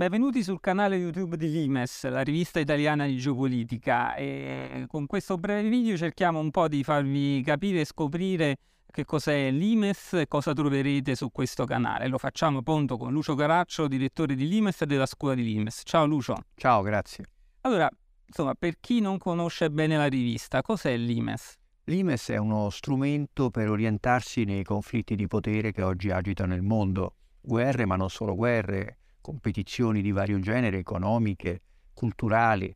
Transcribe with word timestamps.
Benvenuti 0.00 0.42
sul 0.42 0.60
canale 0.60 0.96
YouTube 0.96 1.36
di 1.36 1.50
Limes, 1.50 2.08
la 2.08 2.22
rivista 2.22 2.58
italiana 2.58 3.04
di 3.04 3.18
geopolitica 3.18 4.14
e 4.14 4.86
con 4.88 5.04
questo 5.04 5.36
breve 5.36 5.68
video 5.68 5.94
cerchiamo 5.94 6.38
un 6.38 6.50
po' 6.50 6.68
di 6.68 6.82
farvi 6.82 7.42
capire 7.44 7.80
e 7.80 7.84
scoprire 7.84 8.56
che 8.90 9.04
cos'è 9.04 9.50
Limes 9.50 10.14
e 10.14 10.26
cosa 10.26 10.54
troverete 10.54 11.14
su 11.14 11.30
questo 11.30 11.66
canale. 11.66 12.08
Lo 12.08 12.16
facciamo 12.16 12.60
appunto 12.60 12.96
con 12.96 13.12
Lucio 13.12 13.34
Caraccio, 13.34 13.88
direttore 13.88 14.34
di 14.34 14.48
Limes 14.48 14.80
e 14.80 14.86
della 14.86 15.04
scuola 15.04 15.34
di 15.34 15.44
Limes. 15.44 15.82
Ciao 15.84 16.06
Lucio. 16.06 16.34
Ciao, 16.54 16.80
grazie. 16.80 17.26
Allora, 17.60 17.86
insomma, 18.26 18.54
per 18.54 18.76
chi 18.80 19.00
non 19.00 19.18
conosce 19.18 19.68
bene 19.68 19.98
la 19.98 20.06
rivista, 20.06 20.62
cos'è 20.62 20.96
Limes? 20.96 21.58
Limes 21.84 22.30
è 22.30 22.38
uno 22.38 22.70
strumento 22.70 23.50
per 23.50 23.68
orientarsi 23.68 24.44
nei 24.44 24.64
conflitti 24.64 25.14
di 25.14 25.26
potere 25.26 25.72
che 25.72 25.82
oggi 25.82 26.08
agitano 26.08 26.54
il 26.54 26.62
mondo. 26.62 27.16
Guerre, 27.42 27.84
ma 27.84 27.96
non 27.96 28.08
solo 28.08 28.34
guerre, 28.34 28.99
competizioni 29.20 30.02
di 30.02 30.12
vario 30.12 30.38
genere, 30.40 30.78
economiche, 30.78 31.62
culturali, 31.92 32.74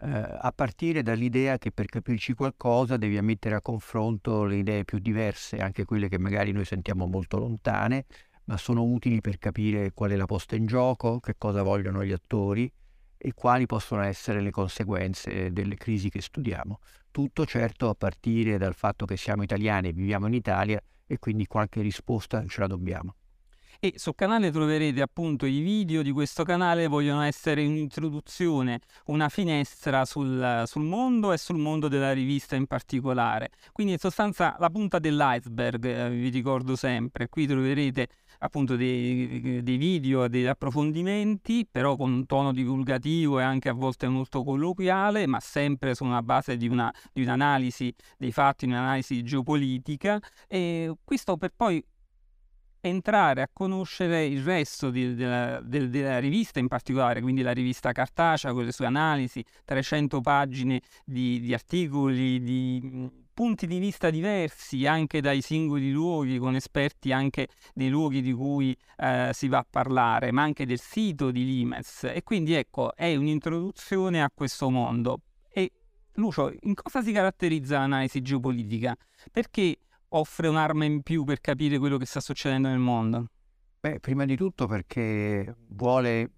eh, 0.00 0.08
a 0.08 0.52
partire 0.54 1.02
dall'idea 1.02 1.58
che 1.58 1.70
per 1.70 1.86
capirci 1.86 2.34
qualcosa 2.34 2.96
devi 2.96 3.20
mettere 3.20 3.54
a 3.54 3.60
confronto 3.60 4.44
le 4.44 4.56
idee 4.56 4.84
più 4.84 4.98
diverse, 4.98 5.58
anche 5.58 5.84
quelle 5.84 6.08
che 6.08 6.18
magari 6.18 6.52
noi 6.52 6.64
sentiamo 6.64 7.06
molto 7.06 7.38
lontane, 7.38 8.06
ma 8.44 8.56
sono 8.56 8.82
utili 8.82 9.20
per 9.20 9.38
capire 9.38 9.92
qual 9.92 10.10
è 10.10 10.16
la 10.16 10.26
posta 10.26 10.56
in 10.56 10.66
gioco, 10.66 11.20
che 11.20 11.34
cosa 11.38 11.62
vogliono 11.62 12.04
gli 12.04 12.12
attori 12.12 12.70
e 13.16 13.32
quali 13.32 13.64
possono 13.64 14.02
essere 14.02 14.40
le 14.40 14.50
conseguenze 14.50 15.52
delle 15.52 15.76
crisi 15.76 16.10
che 16.10 16.20
studiamo. 16.20 16.80
Tutto 17.10 17.46
certo 17.46 17.88
a 17.88 17.94
partire 17.94 18.58
dal 18.58 18.74
fatto 18.74 19.06
che 19.06 19.16
siamo 19.16 19.42
italiani 19.44 19.88
e 19.88 19.92
viviamo 19.92 20.26
in 20.26 20.34
Italia 20.34 20.82
e 21.06 21.18
quindi 21.18 21.46
qualche 21.46 21.80
risposta 21.80 22.44
ce 22.46 22.60
la 22.60 22.66
dobbiamo 22.66 23.14
e 23.80 23.94
sul 23.96 24.14
canale 24.14 24.50
troverete 24.50 25.00
appunto 25.00 25.46
i 25.46 25.60
video 25.60 26.02
di 26.02 26.10
questo 26.10 26.44
canale 26.44 26.86
vogliono 26.86 27.22
essere 27.22 27.64
un'introduzione, 27.64 28.80
una 29.06 29.28
finestra 29.28 30.04
sul, 30.04 30.62
sul, 30.66 30.82
mondo 30.82 31.32
e 31.32 31.38
sul 31.38 31.58
mondo 31.58 31.88
della 31.88 32.12
rivista 32.12 32.56
in 32.56 32.66
particolare. 32.66 33.50
Quindi 33.72 33.94
in 33.94 33.98
sostanza 33.98 34.56
la 34.58 34.70
punta 34.70 34.98
dell'iceberg, 34.98 35.84
eh, 35.84 36.10
vi 36.10 36.28
ricordo 36.28 36.76
sempre, 36.76 37.28
qui 37.28 37.46
troverete 37.46 38.08
appunto 38.38 38.76
dei, 38.76 39.62
dei 39.62 39.76
video, 39.76 40.28
degli 40.28 40.46
approfondimenti, 40.46 41.66
però 41.70 41.96
con 41.96 42.12
un 42.12 42.26
tono 42.26 42.52
divulgativo 42.52 43.40
e 43.40 43.42
anche 43.42 43.68
a 43.68 43.72
volte 43.72 44.08
molto 44.08 44.42
colloquiale, 44.44 45.26
ma 45.26 45.40
sempre 45.40 45.94
su 45.94 46.04
una 46.04 46.22
base 46.22 46.56
di, 46.56 46.68
una, 46.68 46.92
di 47.12 47.22
un'analisi 47.22 47.94
dei 48.18 48.32
fatti, 48.32 48.66
un'analisi 48.66 49.22
geopolitica. 49.22 50.20
E 50.46 50.92
questo 51.04 51.36
per 51.36 51.52
poi 51.56 51.84
entrare 52.88 53.40
a 53.40 53.48
conoscere 53.50 54.26
il 54.26 54.42
resto 54.42 54.90
di, 54.90 55.14
della, 55.14 55.58
de, 55.60 55.88
della, 55.88 56.18
rivista 56.18 56.58
in 56.58 56.68
particolare, 56.68 57.22
quindi 57.22 57.40
la 57.40 57.52
rivista 57.52 57.92
cartacea 57.92 58.52
con 58.52 58.64
le 58.64 58.72
sue 58.72 58.84
analisi, 58.84 59.42
300 59.64 60.20
pagine 60.20 60.82
di, 61.04 61.40
di 61.40 61.54
articoli, 61.54 62.42
di 62.42 63.10
punti 63.32 63.66
di 63.66 63.78
vista 63.78 64.10
diversi 64.10 64.86
anche 64.86 65.22
dai 65.22 65.40
singoli 65.40 65.90
luoghi, 65.90 66.38
con 66.38 66.54
esperti 66.54 67.10
anche 67.10 67.48
dei 67.72 67.88
luoghi 67.88 68.20
di 68.20 68.32
cui 68.32 68.76
eh, 68.98 69.30
si 69.32 69.48
va 69.48 69.58
a 69.58 69.66
parlare, 69.68 70.30
ma 70.30 70.42
anche 70.42 70.66
del 70.66 70.78
sito 70.78 71.30
di 71.30 71.44
Limes. 71.44 72.04
E 72.04 72.22
quindi 72.22 72.52
ecco, 72.52 72.94
è 72.94 73.16
un'introduzione 73.16 74.22
a 74.22 74.30
questo 74.32 74.68
mondo. 74.68 75.20
E 75.50 75.72
Lucio, 76.14 76.52
in 76.60 76.74
cosa 76.74 77.02
si 77.02 77.12
caratterizza 77.12 77.78
l'analisi 77.78 78.20
geopolitica? 78.20 78.94
Perché 79.32 79.78
offre 80.16 80.48
un'arma 80.48 80.84
in 80.84 81.02
più 81.02 81.24
per 81.24 81.40
capire 81.40 81.78
quello 81.78 81.96
che 81.96 82.06
sta 82.06 82.20
succedendo 82.20 82.68
nel 82.68 82.78
mondo? 82.78 83.26
Beh, 83.80 84.00
prima 84.00 84.24
di 84.24 84.36
tutto 84.36 84.66
perché 84.66 85.54
vuole 85.68 86.30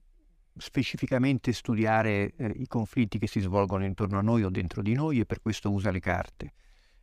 specificamente 0.57 1.53
studiare 1.53 2.33
eh, 2.37 2.53
i 2.57 2.67
conflitti 2.67 3.19
che 3.19 3.27
si 3.27 3.41
svolgono 3.41 3.85
intorno 3.85 4.19
a 4.19 4.23
noi 4.23 4.43
o 4.43 4.51
dentro 4.51 4.83
di 4.83 4.95
noi 4.95 5.21
e 5.21 5.27
per 5.27 5.41
questo 5.41 5.71
usa 5.71 5.91
le 5.91 6.01
carte. 6.01 6.53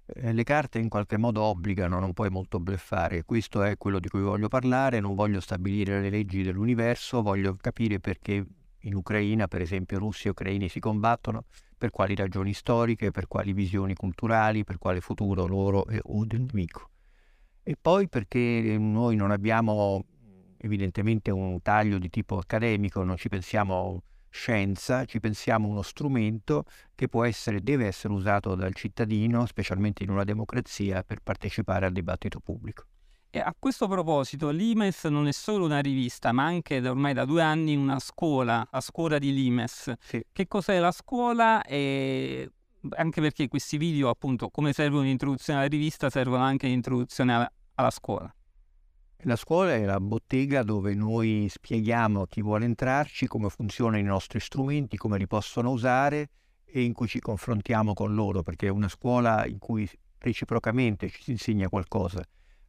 Eh, 0.05 0.33
le 0.33 0.44
carte 0.44 0.79
in 0.79 0.89
qualche 0.89 1.17
modo 1.17 1.44
obbligano, 1.44 2.00
non 2.00 2.13
puoi 2.13 2.29
molto 2.29 2.59
bleffare, 2.59 3.23
questo 3.23 3.62
è 3.62 3.78
quello 3.78 4.00
di 4.00 4.09
cui 4.09 4.22
voglio 4.22 4.47
parlare, 4.47 5.00
non 5.00 5.16
voglio 5.16 5.39
stabilire 5.39 6.01
le 6.01 6.09
leggi 6.09 6.41
dell'universo, 6.41 7.22
voglio 7.22 7.56
capire 7.56 8.00
perché 8.00 8.44
in 8.85 8.95
Ucraina, 8.95 9.47
per 9.47 9.62
esempio, 9.62 10.00
russi 10.00 10.28
e 10.28 10.31
ucraini 10.31 10.67
si 10.67 10.79
combattono, 10.79 11.45
per 11.83 11.91
quali 11.91 12.16
ragioni 12.16 12.53
storiche, 12.53 13.11
per 13.11 13.27
quali 13.27 13.51
visioni 13.51 13.94
culturali, 13.94 14.63
per 14.63 14.77
quale 14.77 15.01
futuro 15.01 15.45
loro 15.45 15.85
e, 15.88 15.99
o 16.01 16.23
del 16.23 16.45
nemico. 16.49 16.91
E 17.61 17.75
poi 17.75 18.07
perché 18.07 18.77
noi 18.79 19.17
non 19.17 19.31
abbiamo 19.31 20.05
evidentemente 20.59 21.29
un 21.29 21.61
taglio 21.61 21.97
di 21.97 22.09
tipo 22.09 22.38
accademico, 22.38 23.03
non 23.03 23.17
ci 23.17 23.27
pensiamo 23.27 24.01
scienza, 24.29 25.03
ci 25.03 25.19
pensiamo 25.19 25.67
uno 25.67 25.81
strumento 25.81 26.63
che 26.95 27.09
può 27.09 27.25
essere, 27.25 27.61
deve 27.61 27.85
essere 27.85 28.13
usato 28.13 28.55
dal 28.55 28.73
cittadino, 28.73 29.45
specialmente 29.45 30.03
in 30.03 30.09
una 30.09 30.23
democrazia, 30.23 31.03
per 31.03 31.19
partecipare 31.21 31.85
al 31.85 31.91
dibattito 31.91 32.39
pubblico. 32.39 32.85
E 33.35 33.39
a 33.39 33.55
questo 33.57 33.88
proposito, 33.88 34.51
l'Imes 34.51 35.05
non 35.05 35.25
è 35.25 35.31
solo 35.31 35.66
una 35.66 35.79
rivista, 35.79 36.31
ma 36.31 36.44
anche 36.44 36.79
da 36.79 36.91
ormai 36.91 37.16
da 37.16 37.25
due 37.25 37.41
anni 37.41 37.75
una 37.75 37.97
scuola, 37.97 38.63
la 38.71 38.79
scuola 38.79 39.17
di 39.17 39.33
Limes. 39.33 39.91
Sì. 40.01 40.23
Che 40.31 40.47
cos'è 40.47 40.77
la 40.77 40.91
scuola? 40.91 41.63
E 41.63 42.47
anche 42.91 43.21
perché 43.21 43.47
questi 43.47 43.77
video, 43.77 44.09
appunto, 44.09 44.49
come 44.49 44.71
serve 44.71 44.99
un'introduzione 44.99 45.57
alla 45.57 45.67
rivista, 45.67 46.11
servono 46.11 46.44
anche 46.44 46.67
un'introduzione 46.67 47.33
alla, 47.33 47.51
alla 47.73 47.89
scuola. 47.89 48.31
La 49.23 49.35
scuola 49.35 49.73
è 49.73 49.83
la 49.83 50.00
bottega 50.00 50.61
dove 50.61 50.94
noi 50.94 51.47
spieghiamo 51.50 52.21
a 52.21 52.27
chi 52.27 52.44
vuole 52.44 52.65
entrarci 52.65 53.25
come 53.25 53.50
funzionano 53.50 53.97
i 53.97 54.03
nostri 54.03 54.39
strumenti, 54.39 54.95
come 54.95 55.17
li 55.17 55.25
possono 55.25 55.71
usare 55.71 56.29
e 56.65 56.83
in 56.83 56.94
cui 56.94 57.07
ci 57.07 57.19
confrontiamo 57.19 57.95
con 57.95 58.13
loro, 58.13 58.44
perché 58.44 58.67
è 58.67 58.69
una 58.69 58.89
scuola 58.89 59.44
in 59.47 59.57
cui 59.57 59.89
reciprocamente 60.19 61.09
ci 61.09 61.23
si 61.23 61.31
insegna 61.31 61.67
qualcosa 61.67 62.23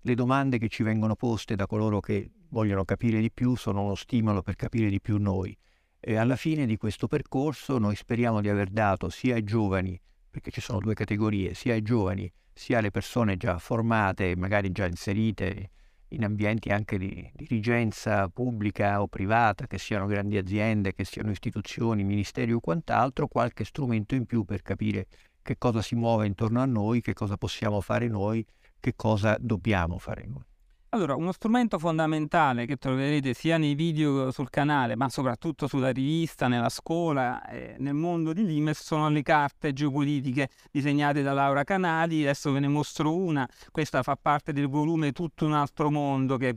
le 0.07 0.15
domande 0.15 0.59
che 0.59 0.69
ci 0.69 0.83
vengono 0.83 1.17
poste 1.17 1.57
da 1.57 1.67
coloro 1.67 2.01
che 2.01 2.31
vogliono 2.51 2.85
capire 2.85 3.21
di 3.21 3.31
più 3.31 3.57
sono 3.57 3.83
uno 3.83 3.95
stimolo 3.95 4.43
per 4.43 4.55
capire 4.55 4.91
di 4.91 5.01
più 5.01 5.17
noi. 5.17 5.57
E 5.99 6.17
alla 6.17 6.37
fine 6.37 6.67
di 6.67 6.77
questo 6.77 7.07
percorso 7.07 7.79
noi 7.79 7.97
speriamo 7.97 8.43
di 8.43 8.51
aver 8.51 8.69
dato 8.69 9.09
sia 9.09 9.35
ai 9.35 9.45
giovani, 9.45 9.99
perché 10.31 10.51
ci 10.51 10.61
sono 10.61 10.79
due 10.79 10.93
categorie, 10.93 11.55
sia 11.55 11.73
ai 11.73 11.81
giovani 11.83 12.31
sia 12.53 12.79
alle 12.79 12.91
persone 12.91 13.37
già 13.37 13.59
formate, 13.59 14.37
magari 14.37 14.71
già 14.71 14.87
inserite 14.87 15.71
in 16.09 16.23
ambienti 16.23 16.69
anche 16.69 16.99
di 16.99 17.29
dirigenza 17.35 18.29
pubblica 18.29 19.01
o 19.01 19.09
privata, 19.09 19.67
che 19.67 19.79
siano 19.79 20.07
grandi 20.07 20.37
aziende, 20.37 20.93
che 20.93 21.05
siano 21.05 21.31
istituzioni, 21.31 22.05
ministeri 22.05 22.53
o 22.53 22.61
quant'altro, 22.61 23.27
qualche 23.27 23.65
strumento 23.65 24.15
in 24.15 24.27
più 24.27 24.45
per 24.45 24.61
capire 24.61 25.07
che 25.43 25.57
cosa 25.57 25.81
si 25.81 25.95
muove 25.95 26.27
intorno 26.27 26.61
a 26.61 26.67
noi, 26.67 27.01
che 27.01 27.15
cosa 27.15 27.37
possiamo 27.37 27.81
fare 27.81 28.07
noi 28.07 28.47
che 28.85 28.93
cosa 28.97 29.39
dobbiamo 29.41 29.97
fare 29.97 30.27
noi. 30.27 30.43
Allora, 30.91 31.15
uno 31.15 31.33
strumento 31.33 31.79
fondamentale 31.79 32.67
che 32.67 32.77
troverete 32.77 33.33
sia 33.33 33.57
nei 33.57 33.75
video 33.75 34.31
sul 34.31 34.51
canale, 34.51 34.95
ma 34.95 35.09
soprattutto 35.09 35.67
sulla 35.67 35.89
rivista, 35.89 36.49
nella 36.49 36.69
scuola, 36.69 37.45
e 37.47 37.77
nel 37.79 37.95
mondo 37.95 38.35
di 38.35 38.45
Limes, 38.45 38.81
sono 38.83 39.09
le 39.09 39.23
carte 39.23 39.73
geopolitiche 39.73 40.51
disegnate 40.71 41.23
da 41.23 41.33
Laura 41.33 41.65
Canali. 41.65 42.23
Adesso 42.23 42.53
ve 42.53 42.61
ne 42.61 42.69
mostro 42.69 43.17
una. 43.17 43.49
Questa 43.71 44.03
fa 44.03 44.17
parte 44.17 44.53
del 44.53 44.69
volume 44.69 45.13
Tutto 45.13 45.47
un 45.47 45.55
altro 45.55 45.91
mondo, 45.91 46.37
che 46.37 46.51
è 46.51 46.57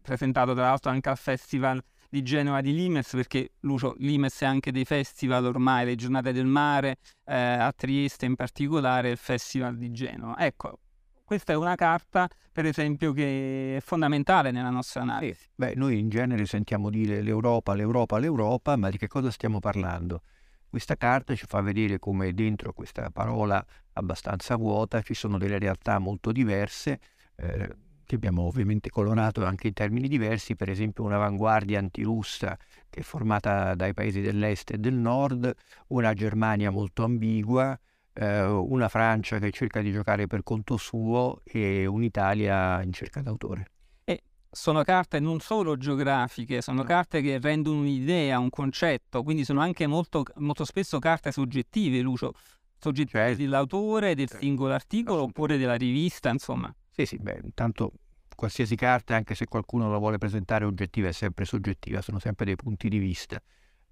presentato 0.00 0.54
tra 0.54 0.62
l'altro 0.62 0.92
anche 0.92 1.08
al 1.08 1.18
Festival 1.18 1.82
di 2.08 2.22
Genova 2.22 2.60
di 2.60 2.72
Limes, 2.72 3.10
perché 3.10 3.54
Lucio, 3.60 3.96
Limes 3.98 4.40
è 4.40 4.46
anche 4.46 4.70
dei 4.70 4.84
festival 4.84 5.44
ormai, 5.44 5.84
le 5.84 5.96
giornate 5.96 6.32
del 6.32 6.46
mare, 6.46 6.98
eh, 7.24 7.34
a 7.34 7.72
Trieste 7.72 8.24
in 8.26 8.36
particolare, 8.36 9.10
il 9.10 9.16
Festival 9.18 9.76
di 9.76 9.90
Genova. 9.90 10.38
Ecco, 10.38 10.78
questa 11.24 11.52
è 11.54 11.56
una 11.56 11.74
carta, 11.74 12.28
per 12.52 12.66
esempio, 12.66 13.12
che 13.12 13.76
è 13.78 13.80
fondamentale 13.80 14.50
nella 14.50 14.70
nostra 14.70 15.02
analisi. 15.02 15.48
Beh, 15.54 15.74
noi 15.74 15.98
in 15.98 16.10
genere 16.10 16.44
sentiamo 16.44 16.90
dire 16.90 17.22
l'Europa, 17.22 17.74
l'Europa, 17.74 18.18
l'Europa, 18.18 18.76
ma 18.76 18.90
di 18.90 18.98
che 18.98 19.08
cosa 19.08 19.30
stiamo 19.30 19.58
parlando? 19.58 20.22
Questa 20.68 20.96
carta 20.96 21.34
ci 21.34 21.46
fa 21.46 21.60
vedere 21.60 21.98
come 21.98 22.34
dentro 22.34 22.72
questa 22.72 23.08
parola 23.10 23.64
abbastanza 23.92 24.56
vuota 24.56 25.02
ci 25.02 25.14
sono 25.14 25.38
delle 25.38 25.58
realtà 25.58 25.98
molto 25.98 26.30
diverse, 26.32 27.00
eh, 27.36 27.76
che 28.04 28.16
abbiamo 28.16 28.42
ovviamente 28.42 28.90
colorato 28.90 29.44
anche 29.44 29.68
in 29.68 29.72
termini 29.72 30.08
diversi, 30.08 30.56
per 30.56 30.68
esempio 30.68 31.04
un'avanguardia 31.04 31.78
antirussa 31.78 32.56
che 32.90 33.00
è 33.00 33.02
formata 33.02 33.74
dai 33.74 33.94
paesi 33.94 34.20
dell'est 34.20 34.72
e 34.72 34.78
del 34.78 34.94
nord, 34.94 35.52
una 35.88 36.12
Germania 36.12 36.70
molto 36.70 37.04
ambigua, 37.04 37.78
eh, 38.14 38.42
una 38.42 38.88
Francia 38.88 39.38
che 39.38 39.50
cerca 39.50 39.80
di 39.80 39.92
giocare 39.92 40.26
per 40.26 40.42
conto 40.42 40.76
suo 40.76 41.42
e 41.44 41.86
un'Italia 41.86 42.82
in 42.82 42.92
cerca 42.92 43.20
d'autore. 43.20 43.70
E 44.04 44.22
sono 44.50 44.82
carte 44.82 45.20
non 45.20 45.40
solo 45.40 45.76
geografiche, 45.76 46.62
sono 46.62 46.82
carte 46.84 47.20
che 47.20 47.38
rendono 47.38 47.80
un'idea, 47.80 48.38
un 48.38 48.50
concetto, 48.50 49.22
quindi 49.22 49.44
sono 49.44 49.60
anche 49.60 49.86
molto, 49.86 50.24
molto 50.36 50.64
spesso 50.64 50.98
carte 50.98 51.32
soggettive, 51.32 52.00
Lucio, 52.00 52.32
soggettive 52.78 53.24
certo. 53.24 53.42
dell'autore, 53.42 54.14
del 54.14 54.28
certo. 54.28 54.44
singolo 54.44 54.72
articolo 54.72 55.22
oppure 55.22 55.56
della 55.56 55.74
rivista, 55.74 56.30
insomma. 56.30 56.74
Sì, 56.90 57.06
sì, 57.06 57.18
beh, 57.18 57.40
intanto 57.42 57.92
qualsiasi 58.36 58.76
carta, 58.76 59.16
anche 59.16 59.34
se 59.34 59.46
qualcuno 59.46 59.90
la 59.90 59.98
vuole 59.98 60.18
presentare 60.18 60.64
oggettiva, 60.64 61.08
è 61.08 61.12
sempre 61.12 61.44
soggettiva, 61.44 62.00
sono 62.02 62.18
sempre 62.18 62.44
dei 62.44 62.56
punti 62.56 62.88
di 62.88 62.98
vista. 62.98 63.40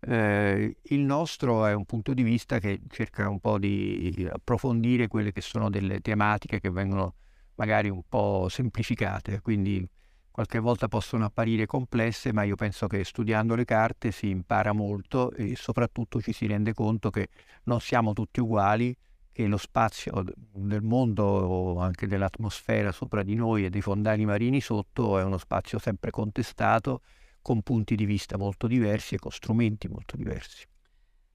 Eh, 0.05 0.77
il 0.83 1.01
nostro 1.01 1.65
è 1.65 1.73
un 1.75 1.85
punto 1.85 2.13
di 2.13 2.25
vista 2.25 2.59
che 2.59 2.81
cerca 2.89 3.29
un 3.29 3.39
po' 3.39 3.59
di 3.59 4.29
approfondire 4.31 5.07
quelle 5.07 5.31
che 5.31 5.41
sono 5.41 5.71
delle 5.71 6.01
tematiche 6.01 6.59
che 6.59 6.71
vengono 6.71 7.15
magari 7.55 7.89
un 7.89 8.03
po' 8.09 8.49
semplificate, 8.49 9.41
quindi 9.41 9.89
qualche 10.33 10.59
volta 10.59 10.89
possono 10.89 11.25
apparire 11.27 11.67
complesse, 11.67 12.33
ma 12.33 12.43
io 12.43 12.57
penso 12.57 12.89
che 12.89 13.05
studiando 13.05 13.55
le 13.55 13.65
carte 13.65 14.11
si 14.11 14.29
impara 14.29 14.73
molto 14.73 15.31
e 15.33 15.55
soprattutto 15.55 16.21
ci 16.21 16.33
si 16.33 16.47
rende 16.47 16.73
conto 16.75 17.11
che 17.11 17.29
non 17.65 17.81
siamo 17.81 18.13
tutti 18.13 18.41
uguali, 18.41 18.97
che 19.31 19.47
lo 19.47 19.57
spazio 19.57 20.25
del 20.53 20.83
mondo 20.83 21.25
o 21.25 21.79
anche 21.79 22.09
dell'atmosfera 22.09 22.91
sopra 22.91 23.23
di 23.23 23.35
noi 23.35 23.67
e 23.67 23.71
dei 23.71 23.81
fondali 23.81 24.25
marini 24.25 24.61
sotto 24.61 25.19
è 25.19 25.23
uno 25.23 25.39
spazio 25.39 25.79
sempre 25.79 26.11
contestato 26.11 27.03
con 27.43 27.63
punti 27.63 27.97
di 27.97 28.07
vista 28.07 28.39
molto 28.39 28.67
diversi 28.67 29.17
e 29.17 29.19
con 29.19 29.31
strumenti 29.31 29.89
molto 29.89 30.17
diversi. 30.17 30.67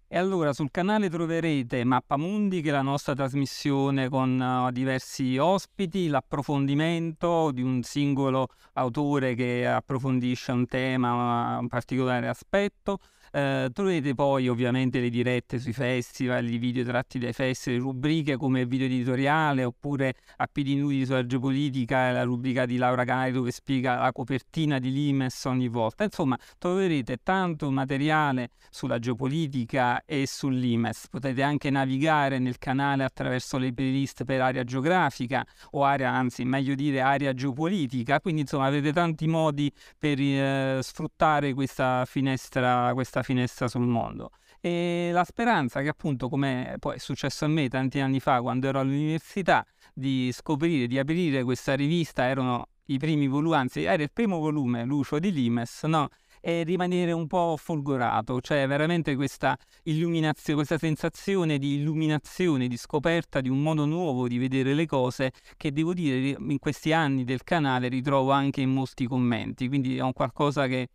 E 0.10 0.18
allora 0.18 0.54
sul 0.54 0.72
canale 0.72 1.10
troverete 1.10 1.84
Mappamundi, 1.84 2.62
che 2.62 2.70
è 2.70 2.72
la 2.72 2.82
nostra 2.82 3.14
trasmissione 3.14 4.08
con 4.08 4.40
uh, 4.40 4.72
diversi 4.72 5.38
ospiti, 5.38 6.08
l'approfondimento 6.08 7.52
di 7.52 7.62
un 7.62 7.84
singolo 7.84 8.48
autore 8.76 9.36
che 9.36 9.68
approfondisce 9.68 10.54
un 10.54 10.66
tema, 10.66 11.58
un 11.58 11.68
particolare 11.68 12.30
aspetto, 12.30 13.00
eh, 13.32 13.70
troverete 13.74 14.14
poi 14.16 14.48
ovviamente 14.48 15.00
le 15.00 15.10
dirette 15.10 15.60
sui 15.60 15.74
festival, 15.74 16.48
i 16.48 16.58
video 16.58 16.84
tratti 16.84 17.20
dai 17.20 17.34
festival, 17.34 17.82
rubriche 17.82 18.38
come 18.38 18.66
video 18.66 18.88
editoriale 18.88 19.64
oppure 19.64 20.14
a 20.38 20.48
piedi 20.52 20.76
nudi 20.76 21.06
sulla 21.06 21.26
geopolitica, 21.26 22.12
la 22.12 22.24
rubrica 22.24 22.66
di 22.66 22.78
Laura 22.78 23.04
Canali 23.04 23.32
dove 23.32 23.52
spiega 23.52 24.00
la 24.00 24.12
copertina 24.12 24.80
di 24.80 24.92
Limes 24.92 25.44
ogni 25.46 25.68
volta. 25.68 26.04
Insomma, 26.04 26.38
troverete 26.58 27.18
tanto 27.22 27.70
materiale 27.70 28.52
sulla 28.70 29.00
geopolitica 29.00 29.97
e 30.06 30.26
sull'Imes. 30.28 31.08
Potete 31.10 31.42
anche 31.44 31.70
navigare 31.70 32.40
nel 32.40 32.58
canale 32.58 33.04
attraverso 33.04 33.58
le 33.58 33.74
playlist 33.74 34.24
per 34.24 34.42
area 34.42 34.64
geografica 34.64 35.46
o 35.72 35.84
area, 35.84 36.12
anzi 36.12 36.44
meglio 36.46 36.76
dire 36.76 37.02
area 37.02 37.34
geopolitica. 37.34 38.20
Quindi 38.20 38.42
insomma 38.42 38.66
avete 38.66 38.94
tanti 38.94 39.28
modi 39.28 39.72
per 39.98 40.20
eh, 40.20 40.80
sfruttare 40.82 41.54
questa 41.54 42.06
finestra, 42.06 42.92
questa 42.94 43.24
finestra 43.24 43.68
sul 43.68 43.86
mondo. 43.86 44.32
E 44.60 45.10
la 45.14 45.24
speranza 45.24 45.82
che 45.82 45.90
appunto, 45.90 46.30
come 46.30 46.76
poi 46.80 46.96
è 46.96 47.00
successo 47.00 47.46
a 47.46 47.48
me 47.48 47.70
tanti 47.70 48.00
anni 48.00 48.20
fa 48.20 48.42
quando 48.42 48.68
ero 48.68 48.80
all'università, 48.80 49.66
di 49.94 50.32
scoprire, 50.32 50.88
di 50.88 51.00
aprire 51.00 51.44
questa 51.44 51.76
rivista, 51.76 52.26
erano 52.26 52.68
i 52.86 52.98
primi 52.98 53.28
volumi, 53.28 53.56
anzi 53.56 53.84
era 53.84 54.02
il 54.04 54.12
primo 54.12 54.40
volume, 54.40 54.86
Lucio 54.86 55.20
di 55.20 55.32
Limes, 55.32 55.84
no? 55.84 56.10
E 56.48 56.64
rimanere 56.64 57.12
un 57.12 57.28
po' 57.28 57.58
folgorato, 57.58 58.40
cioè 58.40 58.66
veramente 58.68 59.18
questa 59.18 59.58
illuminazione, 59.84 60.56
questa 60.56 60.78
sensazione 60.78 61.58
di 61.58 61.74
illuminazione, 61.74 62.70
di 62.70 62.78
scoperta 62.78 63.42
di 63.42 63.50
un 63.50 63.62
modo 63.62 63.84
nuovo 63.84 64.30
di 64.30 64.38
vedere 64.38 64.74
le 64.74 64.86
cose 64.86 65.34
che 65.58 65.74
devo 65.74 65.94
dire 65.94 66.38
in 66.40 66.58
questi 66.58 66.94
anni 66.94 67.26
del 67.26 67.44
canale 67.44 67.90
ritrovo 67.90 68.32
anche 68.32 68.62
in 68.62 68.70
molti 68.70 69.08
commenti, 69.08 69.68
quindi 69.68 69.98
è 69.98 70.02
un 70.02 70.14
qualcosa 70.14 70.68
che 70.68 70.88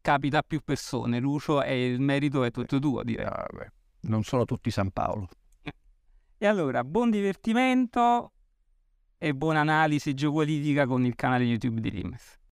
capita 0.00 0.38
a 0.38 0.42
più 0.42 0.60
persone, 0.64 1.20
Lucio, 1.20 1.62
e 1.62 1.84
il 1.84 2.00
merito 2.00 2.42
è 2.42 2.50
tutto 2.50 2.78
tuo, 2.78 3.02
direi. 3.02 3.26
Ah, 3.26 3.46
non 4.04 4.22
sono 4.22 4.46
tutti 4.46 4.70
San 4.70 4.90
Paolo. 4.90 5.28
E 6.38 6.46
allora, 6.46 6.82
buon 6.82 7.10
divertimento 7.10 8.32
e 9.18 9.34
buona 9.34 9.60
analisi 9.60 10.14
geopolitica 10.14 10.86
con 10.86 11.04
il 11.04 11.14
canale 11.14 11.44
YouTube 11.44 11.80
di 11.80 11.90
Limes. 11.90 12.38